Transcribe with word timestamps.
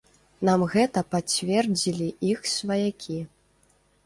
Нам 0.47 0.63
гэта 0.75 1.03
пацвердзілі 1.15 2.07
іх 2.31 2.39
сваякі. 2.55 3.21